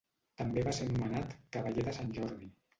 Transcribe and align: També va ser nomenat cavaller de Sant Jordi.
També 0.41 0.63
va 0.67 0.73
ser 0.77 0.87
nomenat 0.95 1.37
cavaller 1.59 1.87
de 1.91 1.97
Sant 2.01 2.13
Jordi. 2.19 2.55